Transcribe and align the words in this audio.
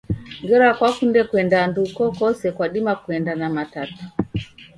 Ngera 0.43 0.75
kwakunde 0.77 1.19
kuende 1.29 1.55
andu 1.63 1.79
ukokose 1.87 2.47
kwadima 2.55 2.93
kuenda 3.01 3.31
na 3.39 3.47
Matatu. 3.55 4.01